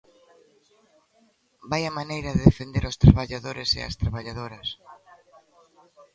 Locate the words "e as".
3.79-3.97